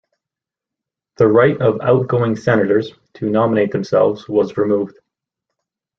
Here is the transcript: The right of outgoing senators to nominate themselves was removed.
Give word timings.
The 1.17 1.27
right 1.27 1.61
of 1.61 1.79
outgoing 1.81 2.35
senators 2.35 2.91
to 3.13 3.29
nominate 3.29 3.69
themselves 3.71 4.27
was 4.27 4.57
removed. 4.57 4.97